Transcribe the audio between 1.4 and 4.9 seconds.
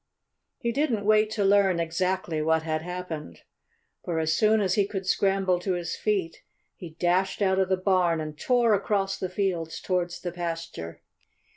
learn exactly what had happened. For as soon as he